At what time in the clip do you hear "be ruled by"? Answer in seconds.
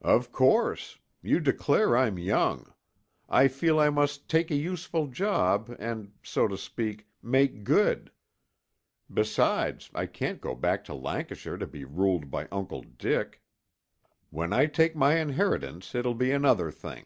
11.66-12.46